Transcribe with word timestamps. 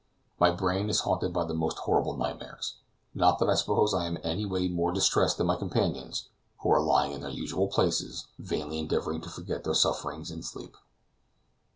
My 0.39 0.49
brain 0.49 0.89
is 0.89 1.01
haunted 1.01 1.31
by 1.31 1.45
most 1.45 1.77
horrible 1.77 2.17
nightmares; 2.17 2.77
not 3.13 3.37
that 3.37 3.47
I 3.51 3.53
suppose 3.53 3.93
I 3.93 4.05
am 4.07 4.17
in 4.17 4.23
anyway 4.23 4.67
more 4.67 4.91
distressed 4.91 5.37
than 5.37 5.45
my 5.45 5.55
companions, 5.55 6.27
who 6.61 6.71
are 6.71 6.81
lying 6.81 7.11
in 7.11 7.21
their 7.21 7.29
usual 7.29 7.67
places, 7.67 8.25
vainly 8.39 8.79
endeavoring 8.79 9.21
to 9.21 9.29
forget 9.29 9.63
their 9.63 9.75
sufferings 9.75 10.31
in 10.31 10.41
sleep. 10.41 10.75